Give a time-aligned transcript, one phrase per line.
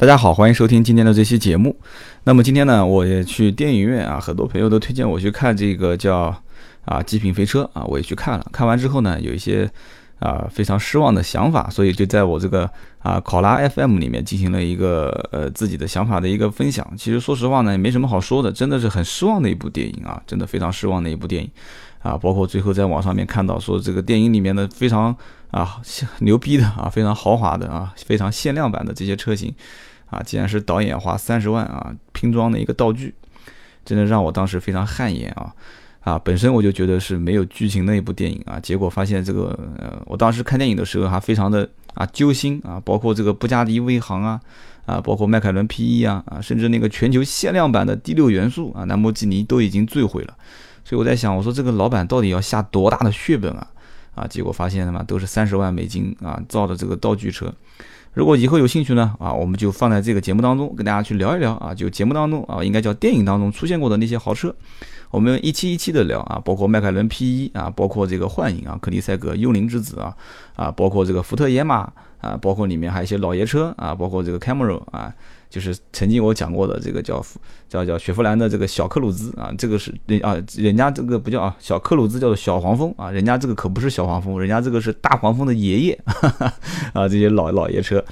[0.00, 1.76] 大家好，欢迎收听今天的这期节目。
[2.24, 6.34] 那么今天呢，我也去电影院啊，很多朋友都推荐我去看这个叫
[6.86, 8.46] 啊《极品飞车》啊，我也去看了。
[8.50, 9.70] 看完之后呢，有一些
[10.18, 12.66] 啊非常失望的想法，所以就在我这个
[13.00, 16.90] 啊考拉 FM 里面进行了一个呃自己的想法的一个分享。
[16.96, 21.50] 其实说实话呢，也没什么好说的，真的是很失望的一部电影啊，真的非常失望的一部电影
[21.98, 22.16] 啊。
[22.16, 25.14] 包括最后在网上面看到说这个电影里面的非常
[25.50, 25.76] 啊
[26.20, 29.54] 牛逼的啊，非常豪华的啊，非常限量版的这些车型。
[30.10, 33.14] 啊，既然是导演花三十万啊拼装的一个道具，
[33.84, 35.54] 真的让我当时非常汗颜啊！
[36.00, 44.40] 啊，本身我就觉得是没有剧情的一部电影啊，结果发现这个呃，我当时看电影的时候还非常的啊揪心啊，包括这个布加迪威航啊，
[44.86, 50.34] 啊，包括迈凯伦 P1 啊，啊，甚至那个全球限量版的第六元素啊，兰博基尼都已经坠毁了，
[50.84, 53.66] 所以我在想，我说这个老板到底要下多大的血本啊？
[54.14, 57.52] 啊，结果发现他妈都是三十万美金啊造的这个道具车。
[58.12, 64.54] 如果以后有兴趣呢，啊，我们就放在这个节目当中跟大家去聊一聊啊，就节目当中啊，应该叫电影当中出现过的那些豪车，
[65.10, 70.16] 我们一期一期的聊啊，包括迈凯伦 P 一啊，包括这个幻影啊，克里塞格幽灵之子啊，
[70.56, 75.14] 啊，包括这个福特野马啊，包括里面还有一些老爷车啊，包括这个 Camaro 啊。
[75.50, 77.22] 就是曾经我讲过的这个叫
[77.68, 86.00] 叫叫雪佛兰的这个小克鲁兹啊，这个是人啊，人家这个不叫啊小克鲁兹，叫做小黄蜂啊，人家这个可不是小黄蜂，人家这个是大黄蜂的爷爷
[86.94, 88.02] 啊，这些老老爷车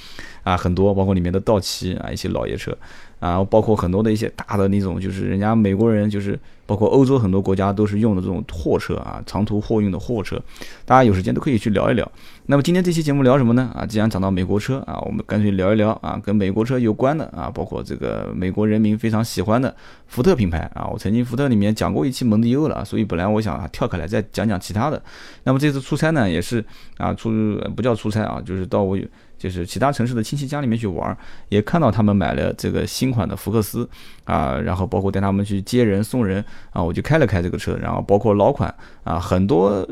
[0.43, 2.77] 啊很多，包括里面的道奇啊一些老爷车。
[3.21, 10.41] 啊，包括很多的一些大的那种，就是人家美国人，就是包括欧洲很多国家都是用的这种货车啊，长途货运的货车，
[10.85, 12.13] 大家有时间都可以去聊一聊。
[12.47, 13.73] 那么今天这期节目聊什么呢？
[13.75, 19.75] 啊，既然讲到美国车啊，我们干脆聊一聊啊，跟美国车有关的啊，包括这个美国人民非常喜欢的
[20.07, 20.87] 福特品牌啊。
[20.87, 25.03] 我曾经福特里面讲过一期蒙迪欧了，所以本来我想跳开来再讲讲其他的。
[25.45, 26.65] 那么这次出差呢，也是
[26.97, 27.31] 啊出
[27.77, 28.99] 不叫出差啊，就是到我。
[29.39, 31.17] 就是其他城市的亲戚家里面去玩，
[31.49, 33.89] 也看到他们买了这个新款的福克斯
[34.25, 39.89] 啊，然后包括带他们去接人送人啊，我就开了开这个车，然后包括老款啊，很多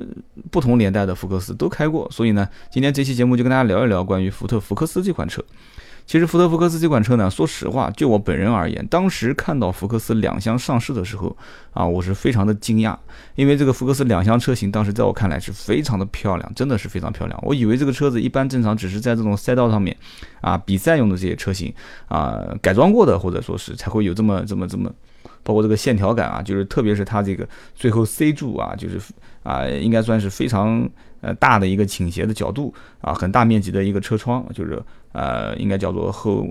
[0.51, 5.41] 不同年代的福克斯都开过，所以呢，今天这期节目就跟大家聊一聊关于福特福克斯这款车。
[6.07, 11.37] 其实福特福克斯这款车呢，说实话，就我本人而言，当时看到福克斯两厢上市的时候，
[11.73, 12.97] 啊，我是非常的惊讶，
[13.35, 17.37] 因为这个福克斯两厢车型当时在我看来是非常的漂亮，真的是非常漂亮。
[17.43, 19.97] 我以为这个车子一般正常只是在这种赛道上面，
[20.41, 21.75] 啊，比赛用的这些车型，
[22.07, 24.89] 啊，改装过的或者说是才会有这么这么这么，
[25.47, 29.01] 包括这个线条感啊，就是特别是它这个最后 C 柱啊，就是
[29.43, 30.87] 啊，应该算是非常。
[31.23, 34.81] 呃，大的一个倾斜的角度啊，很大面积的一个车窗，就是
[35.13, 36.47] 呃，应该叫做后。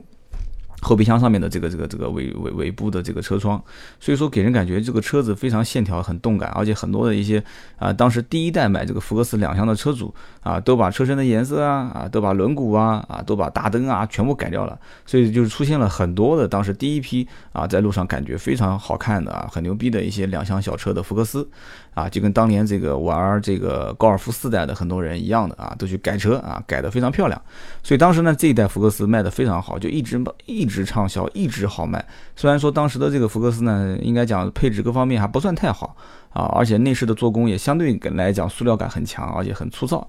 [0.85, 3.59] 后备箱上面的这个这个这个尾尾尾部的这个车窗，
[3.99, 7.43] 所以说给人感觉这个车子非常线条很动感，而且很多的一些
[7.77, 21.49] 啊，当时第一代买这个福克斯两厢的车主啊，都把车身的颜色啊啊，都把轮毂啊啊，都把大灯啊全部改掉了，所以就是出现了很多的当时第一批啊，在路上感觉非常好看的啊，很牛逼的一些两厢小车的福克斯。
[21.95, 27.41] 啊，就跟当年这个玩这个高尔夫四代的很多人一样的啊，都去改车啊，改得非常漂亮，
[27.83, 30.74] 所以当时呢这一代福克斯卖的非常好，就一直一直。
[30.75, 32.03] 直畅销，一直好卖。
[32.35, 35.95] 虽然说当时的这个福克斯呢，应该讲配置各方面还不算太好
[36.31, 40.05] 啊，而且内饰的做工也相对来讲塑料感很强，而且很粗糙。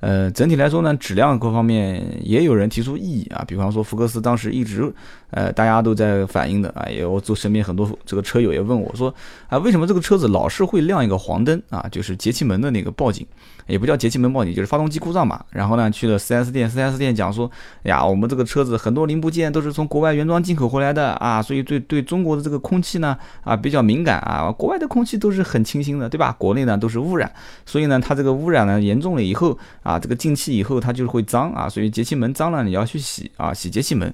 [0.00, 3.44] 呃，整体来说呢，质量各方面也有人提出异议啊。
[3.46, 4.92] 比方说福克斯当时一直，
[5.30, 9.14] 呃，大家都在反映的啊，也我做身边很多这个车友也问我说，
[9.48, 11.86] 啊，为什么这个车子老是会亮一个黄灯啊？
[11.90, 13.26] 就是节气门的那个报警。
[13.66, 15.44] 也不叫节气门报警，就是发动机故障嘛。
[15.50, 17.48] 然后呢，去了 4S 店，4S 店讲说，
[17.84, 24.50] 哎呀，我们这个车子很多零部件都是从国外原装进口回来的啊，所以对对中国的这个空气呢啊比较敏感啊。
[24.50, 26.34] 国外的空气都是很清新的，对吧？
[26.36, 27.30] 国内呢都是污染，
[27.64, 34.12] 所以呢它这个污染呢严重了以后啊，这个进气以后它就会脏啊，所以节气门脏了你要去洗啊，洗节气门。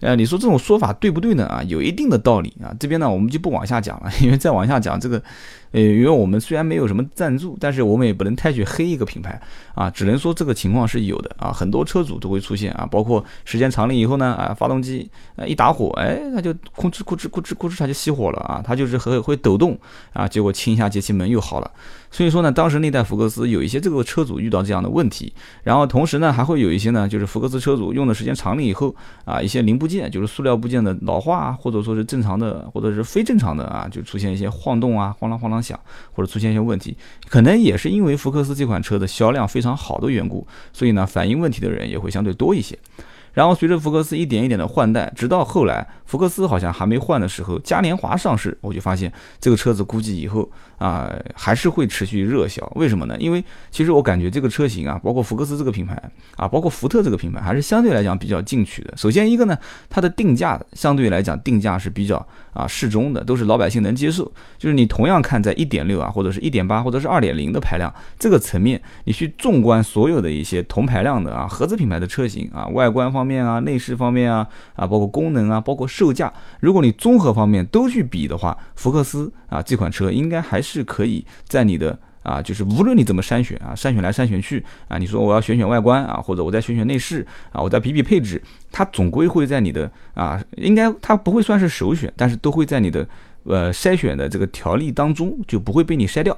[0.00, 1.46] 呃，你说这种说法对不对呢？
[1.46, 2.74] 啊，有一定的道理啊。
[2.80, 5.22] 这边呢我们就不往下讲了， 因为再往下讲这个。
[5.70, 9.38] 呃，因为我们虽然没有什么赞助，但是我们也不能太去黑一个品牌
[9.74, 19.78] 啊，只能说这个情况是有的啊，很多车主都会出现啊，包括时间长了以后呢，啊，发动机呃一打火，哎，它就空哧咕哧咕哧咕哧，它就熄火了啊，它就是会会抖动
[20.14, 21.70] 啊，结果清一下节气门又好了。
[22.10, 25.30] 所以说呢，当时那代福克斯有一些这个车主遇到这样的问题，
[25.62, 28.96] 然后同时呢，还会有一些呢，就是福克斯车主用的时间长了以后
[29.26, 35.78] 啊，一些零部件就是塑料部件的老化啊，或者说是正常的或者是非正常的啊，就出现一些晃动啊，晃啷晃啷响，
[36.12, 36.96] 或者出现一些问题，
[37.28, 42.78] 可能也是因为福克斯这款车的销量非常好的缘故，所以呢，反映问题的人也会相对多一些。
[43.32, 50.48] 然后随着福克斯一点一点的换代，直到后来福克斯好像还没换的时候，嘉年华上市，我就发现这个车子估计以后
[50.78, 52.64] 啊还是会持续热销。
[52.74, 53.16] 为什么呢？
[53.18, 56.00] 因为其实我感觉这个车型啊，包括福克斯这个品牌
[56.36, 58.94] 啊，包括福特这个品牌，还是相对来讲比较进取的。
[58.96, 59.56] 首先一个呢，
[59.88, 64.24] 它的定价相对来讲定价是比较啊适中的，都是老百姓能接受。
[64.58, 93.04] 就是你同样看在一点六啊，或者是一点八，或者是二点零的排量这个层面，你去纵观所有的一些同排量的啊合资品牌的车型啊，外观方方面啊，内饰方面啊，啊，包括功能啊，包括售价，如果你综合方面都去比的话，福克斯啊这款车应该还是可以在你的啊，就是无论你怎么筛选啊，筛选来筛选去啊，你说我要选选外观啊，或者我再选选内饰啊，我再比比配置，它总归会在你的啊，应该它不会算是首选，但是都会在你的
[93.48, 96.36] 呃筛选的这个条例当中，就不会被你筛掉。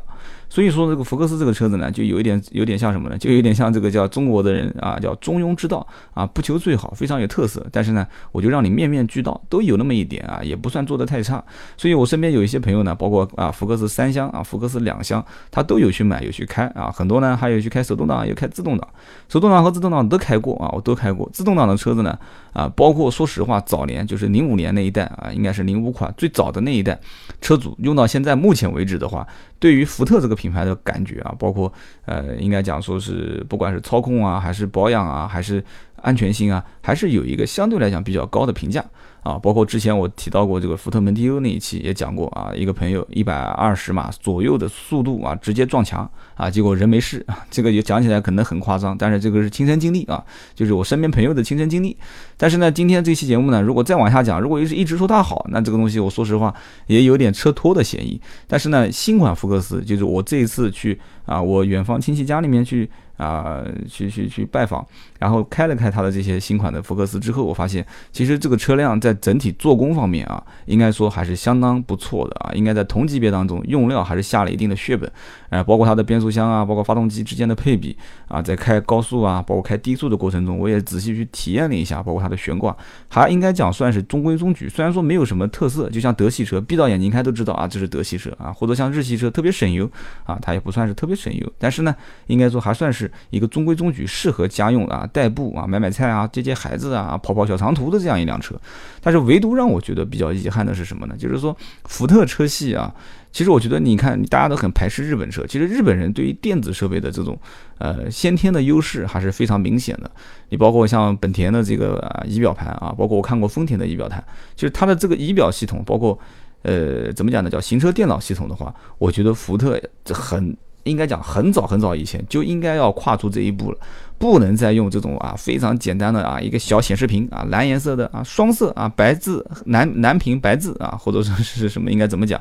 [0.48, 3.16] 所以说这个福克斯这个车子呢，就有一点有点像什么呢？
[3.16, 7.64] 就有点像这个叫中国的人啊，叫中庸之道啊，不求最好，非常有特色。
[7.70, 11.42] 但是呢，我就让你面面俱到，都有那么一点啊，也不算做得太差。
[11.76, 16.90] 所以我身边有一些朋友呢，包括啊福克斯三厢啊，福克斯两厢，他都有去买，有去开啊。
[16.90, 18.88] 很多呢还有去开手动挡，有开自动挡，
[19.28, 21.30] 手动挡和自动挡都开过啊，我都开过。
[21.32, 22.18] 自动挡的车子呢
[22.52, 27.00] 啊，包括说实话，早年就是零五年那一代啊，应该是零五款最早的那一代
[27.41, 29.26] 车主用到现在目前为止的话，
[29.58, 31.73] 对于福特这个品牌的感觉啊，包括
[32.05, 35.62] 呃，应该讲说是不管是操控啊，还是保养啊，还是
[36.02, 38.85] 安全性啊，还是有一个相对来讲比较高的评价。
[39.22, 50.25] 啊，包括之前我提到过这个福特蒙迪欧那一期也讲过啊，一个朋友一百二十码左右的速度啊，直接撞墙啊，结果人没事啊，这个也讲起来可能很夸张，但是这个是亲身经历啊，
[50.55, 51.96] 就是我身边朋友的亲身经历。
[52.37, 56.55] 但是呢，今天这期节目呢，如果再往下讲，如果是一直说它好，那这个东西我说实话
[56.87, 58.20] 也有点车托的嫌疑。
[58.46, 62.88] 但是呢，新款福克斯就是我这一次去啊，我远方亲戚家里面去。
[63.20, 64.84] 啊，去去去拜访，
[65.19, 75.12] 然后开了开他的这些新款的福克斯之后，我发现其实这个车辆在整体做工方面啊，应该说还是相当不错的啊，应该在同级别当中用料还是下了一定的血本，
[75.50, 77.94] 哎，包括它的变速箱啊，包括发动机之间的配比
[78.26, 82.75] 啊，在开高速啊，包括开低速的过程中，我也仔细去体验了一下，包括它的悬挂，
[83.08, 89.87] 还应该讲算是中规中矩，虽然说没有什么特色，就像德系车，闭到眼睛开都知道啊，这是德系车啊，或者像日系车特别省油
[90.25, 91.94] 啊，它也不算是特别省油，但是呢，
[92.28, 93.09] 应该说还算是。
[93.30, 98.54] 一个中规中矩、适合家用啊、代步啊、买买菜啊、接接孩子啊、跑跑小长途的这样一辆车，
[99.00, 101.14] 但是唯独让我觉得比较遗憾的是什么呢？
[101.18, 102.94] 就是说福特车系啊，
[103.32, 107.38] 其实我觉得你看，大家都很排斥日本车，其实日本人对于电子设备的这种
[107.78, 110.10] 呃先天的优势还是非常明显的。
[110.48, 114.22] 你包括像本田的这个仪表盘啊，包括我看过丰田的仪表盘，
[114.56, 116.18] 就是它的这个仪表系统，包括
[116.62, 117.50] 呃怎么讲呢？
[117.50, 120.56] 叫行车电脑系统的话，我觉得福特很。
[120.85, 123.79] 应该讲很早很早以前就应该要跨出这一步了，
[124.19, 132.41] 不能再用这种啊非常简单的啊一个小显示屏啊蓝颜色的啊双色啊白字蓝蓝屏白字啊或者说是什么应该怎么讲，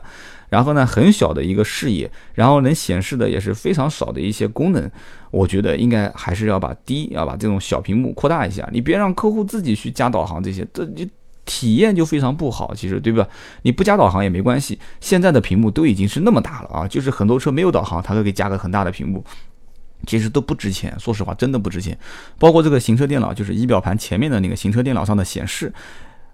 [0.49, 4.89] 然后呢很小的一个视野，然后能显示的也是非常少的一些功能，
[5.31, 11.09] 我觉得应该还是要把第一要把这种小屏幕扩大一下，你别让客户自己去加导航这些，这你。
[11.49, 13.27] 体验就非常不好，其实对吧？
[13.63, 19.25] 你不加导航也没关系，现在的屏幕都已经是那么大了啊，就是很多车没有导航，它都给加个很大的屏幕，
[20.05, 20.95] 其实都不值钱。
[20.99, 21.97] 说实话，真的不值钱。
[22.37, 25.73] 包括这个行车电脑，就是仪表盘前面的那个行车电脑上的显示，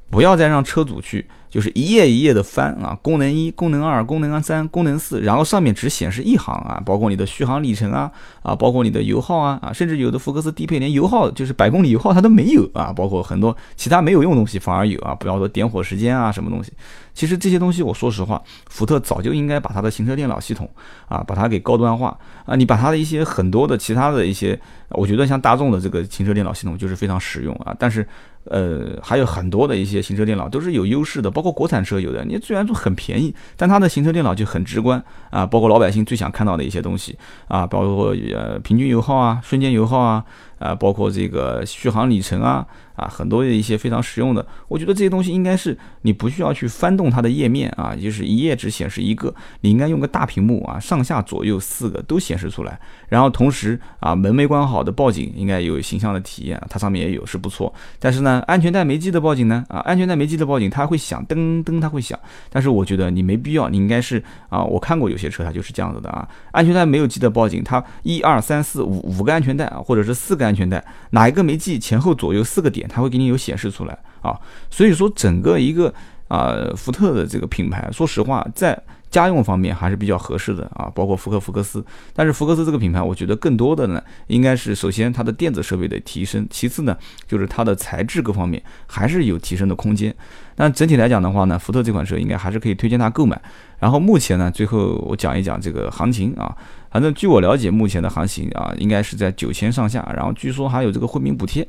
[0.09, 1.25] 不要再让车主去。
[1.55, 8.11] 就是一页一页的翻啊，功能一、功能二、功能三、功能四，然后上面只显示一行啊，包括你的续航里程啊，
[8.41, 16.73] 啊，包括你的油耗啊，啊，甚至有的福克斯低配连油耗就是百公里油耗它都没有啊，包括很多其他没有用的东西反而有啊，不要说点火时间啊什么东西，
[17.13, 20.69] 其实这些东西我说实话，福特早就应该把它的行车电脑系统
[21.07, 24.59] 啊，把它给高端化啊，你把它的一些很多的其他的一些，
[24.89, 28.05] 我觉得像大众的这个行车电脑系统就是非常实用啊，但是
[28.49, 31.44] 呃还有很多的一些行车电脑都是有优势的，包。
[31.45, 34.99] 包括国产车有的，你虽然说很便宜，但它的行车电脑就很直观
[35.29, 37.15] 啊，包括老百姓最想看到的一些东西
[37.47, 40.25] 啊，包括呃平均油耗啊、瞬间油耗啊。
[40.59, 62.17] 啊，包括这个续航里程啊，啊，很多的一些非常实用的，我觉得这些东西应该是你不需要去翻动它的页面啊，就是一页只显示一个，你应该用个大屏幕啊，上下左右四个都显示出来，然后同时啊，门没关好的报警应该有形象的体验，它上面也有是不错，但是呢，安全带没系的报警呢，啊，安全带没系的报警它会响，噔噔它会响，
[62.49, 70.44] 但是我觉得你没必要，你应该是啊，我看过有些车它就是这样子的啊，安全带没有系的报警，它一二三四五五个安全带啊，或者是四个。
[70.45, 74.39] 安全带哪一个没系，前后左右四个点，它会给你有显示出来啊。
[74.69, 75.93] 所以说整个一个
[76.27, 81.83] 啊福特的这个品牌，说实话，在家用方面还是比较合适的啊，包括福克福克斯。
[82.13, 90.13] 但是福克斯这个品牌，我觉得更多的呢，应该是首先它的电子设备的提升，其次呢就是它的材质各方面还是有提升的空间。
[90.57, 93.41] 那整体来讲的话呢，福特这款车应该还是可以推荐它购买。
[93.79, 96.53] 然后目前呢，最后我讲一讲这个行情啊，
[96.95, 101.67] 反正据我了解，目前的行情啊，应该是在九千上下，然后据说还有这个惠民补贴。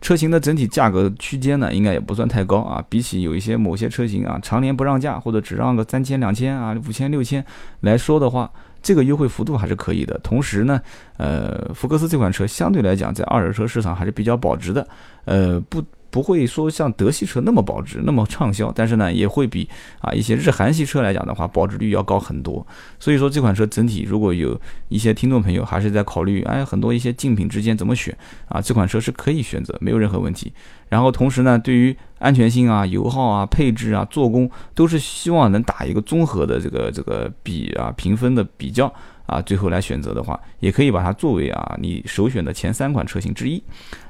[0.00, 2.84] 车型的整体价格区间呢，应该也不算太高啊。
[2.88, 7.44] 比起有一些某些车型啊，常年不让价或者只让个三千、两千啊、五千、六千
[7.82, 8.50] 来说的话，
[8.82, 10.18] 这个优惠幅度还是可以的。
[10.24, 10.80] 同时呢，
[11.18, 14.84] 呃，福克斯这款车相对来讲在二手车市场还是比较保值的，
[15.26, 15.80] 呃，不。
[16.14, 19.68] 不会说像德系车那么保值、那么畅销，但是呢，也会比
[20.00, 22.64] 啊一些日韩系车来讲的话，保值率要高很多。
[23.00, 24.56] 所以说这款车整体，如果有
[24.88, 28.16] 一些听众朋友还是在考虑，哎，很多一些竞品之间怎么选
[28.48, 30.52] 啊，这款车是可以选择，没有任何问题。
[30.88, 38.94] 然后同时呢，对于安全性啊、油耗啊、配置啊、做工，都是希望能打一个综合的这个这个比啊评分的比较。
[39.26, 43.62] 啊，最后来选择的话，也可以把它作为啊你首选的前三款车型之一。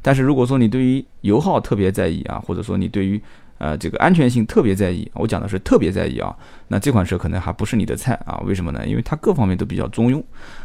[0.02, 3.20] 但是如果说你对于油耗特别在意啊，或者说你对于
[3.58, 6.34] 呃这个安全性特别在意，我讲的是特别在意啊，
[6.68, 8.40] 那这款车可能还不是你的菜啊？
[8.44, 8.86] 为什么呢？
[8.86, 10.22] 因为它各方面都比较中庸。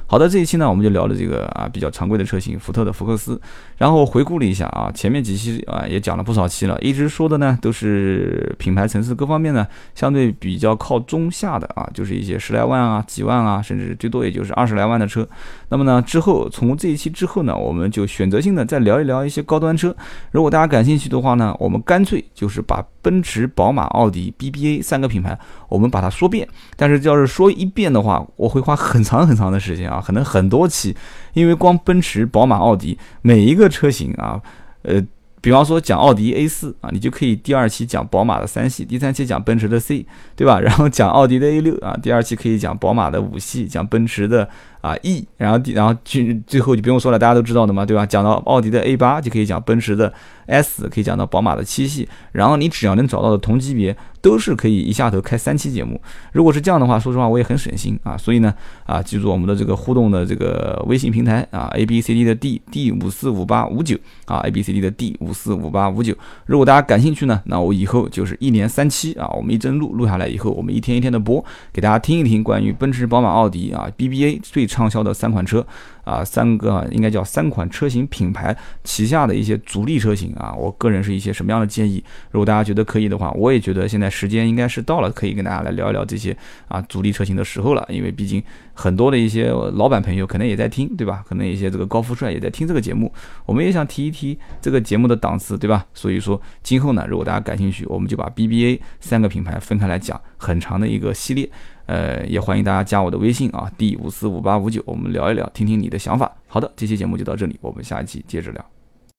[0.08, 3.40] 好的，这一期呢，我们就聊了这个啊比较常规的车型，福特的福克斯。
[3.78, 15.28] 然后回顾了一下啊，前面几期啊也讲了不少期了，一直说的呢都是品牌层次各方面呢相对比较靠中下的啊，就是一些十来万啊、几万啊，甚至最多也就是二十来万的车。
[15.70, 19.96] 那么呢，之后从这一期之后呢，我们就选择性的再聊一聊一些高端车。
[20.32, 25.38] 如果大家感兴趣的话呢，我们干脆就是把奔驰、宝马、奥迪、BBA 三个品牌，
[25.68, 26.48] 我们把它说遍。
[26.76, 30.02] 但是要是说一遍的话，我会花很长很长的时间啊。
[30.06, 30.96] 可能很多期，
[31.34, 34.42] 因为光奔驰、宝马、奥迪每一个车型啊，
[34.84, 35.02] 呃，
[35.42, 40.06] 比方说讲奥迪 A 四啊，你就可以第二期讲宝马的三系，第三期讲奔驰的 C，
[40.36, 40.60] 对吧？
[40.60, 44.48] 然后讲奥迪的 A 六啊，第二期可以讲宝马的五系，讲奔驰的。
[44.82, 48.06] 啊，E，然后然后最最后就不用说了，大家都知道的嘛，对吧？
[48.06, 50.14] 讲到奥迪的 A 八就可以讲奔驰的
[50.48, 56.00] S，可以讲到宝马的七系，然后你只要能找到的同级别，都是可以一下头开三期节目。
[56.32, 58.16] 如果是这样的话，说实话我也很省心啊。
[58.16, 58.54] 所以呢，
[58.86, 66.16] 啊，记住我们的这个互动的这个微信平台啊，A B C D 的 D D 五四五八五九啊，A B C D 的 D 五四五八五九。
[66.46, 71.44] 如果大家感兴趣呢，那我以后就是一年三期啊，我们一帧录录下来以后，我们一天一天的播，
[71.74, 74.69] 给大家听一听关于奔驰、宝马、奥迪啊，B B A 最。
[74.70, 75.66] 畅销的三款车。
[76.06, 82.04] 啊，三个应该叫三款车型品牌旗下的一些主力车型啊，我个人是一些什么样的建议？
[82.32, 86.36] 如果大家觉得可以的话，我也觉得现在时间应该是到了，可以跟大家来聊一聊这些
[86.68, 87.86] 啊主力车型的时候了。
[87.90, 88.42] 因为毕竟
[88.74, 91.24] 很多的一些老板朋友可能也在听，对吧？
[91.28, 93.14] 可能一些这个高富帅也在听这个节目，
[93.46, 95.86] 我们也想提一提这个节目的档次，对吧？
[95.94, 101.48] 所以说今后呢，如果大家感兴趣，我们就把 BBA 三个品牌分开来讲，很长的一个系列。
[101.90, 106.32] 呃，也欢迎大家加我的微信啊，D 五四五八五九，我们聊一聊，听听你的想法。
[106.46, 108.64] 好的，这期节目就到这里，我们下一期接着聊。